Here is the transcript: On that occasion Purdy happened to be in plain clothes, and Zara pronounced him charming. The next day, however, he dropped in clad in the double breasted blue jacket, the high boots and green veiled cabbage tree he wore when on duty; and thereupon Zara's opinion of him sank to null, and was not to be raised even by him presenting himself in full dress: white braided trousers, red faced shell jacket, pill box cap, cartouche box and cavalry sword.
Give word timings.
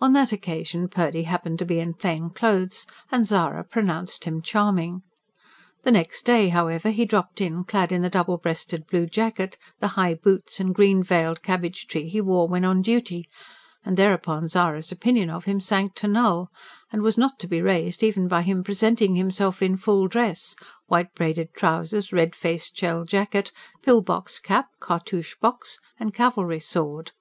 On 0.00 0.14
that 0.14 0.32
occasion 0.32 0.88
Purdy 0.88 1.22
happened 1.22 1.60
to 1.60 1.64
be 1.64 1.78
in 1.78 1.94
plain 1.94 2.30
clothes, 2.30 2.88
and 3.12 3.24
Zara 3.24 3.62
pronounced 3.62 4.24
him 4.24 4.42
charming. 4.42 5.02
The 5.84 5.92
next 5.92 6.24
day, 6.26 6.48
however, 6.48 6.90
he 6.90 7.04
dropped 7.04 7.40
in 7.40 7.62
clad 7.62 7.92
in 7.92 8.02
the 8.02 8.10
double 8.10 8.36
breasted 8.36 8.84
blue 8.88 9.06
jacket, 9.06 9.56
the 9.78 9.86
high 9.94 10.14
boots 10.14 10.58
and 10.58 10.74
green 10.74 11.04
veiled 11.04 11.44
cabbage 11.44 11.86
tree 11.86 12.08
he 12.08 12.20
wore 12.20 12.48
when 12.48 12.64
on 12.64 12.82
duty; 12.82 13.28
and 13.84 13.96
thereupon 13.96 14.48
Zara's 14.48 14.90
opinion 14.90 15.30
of 15.30 15.44
him 15.44 15.60
sank 15.60 15.94
to 15.98 16.08
null, 16.08 16.50
and 16.90 17.02
was 17.02 17.16
not 17.16 17.38
to 17.38 17.46
be 17.46 17.62
raised 17.62 18.02
even 18.02 18.26
by 18.26 18.42
him 18.42 18.64
presenting 18.64 19.14
himself 19.14 19.62
in 19.62 19.76
full 19.76 20.08
dress: 20.08 20.56
white 20.86 21.14
braided 21.14 21.54
trousers, 21.54 22.12
red 22.12 22.34
faced 22.34 22.76
shell 22.76 23.04
jacket, 23.04 23.52
pill 23.84 24.02
box 24.02 24.40
cap, 24.40 24.66
cartouche 24.80 25.36
box 25.40 25.78
and 25.96 26.12
cavalry 26.12 26.58
sword. 26.58 27.12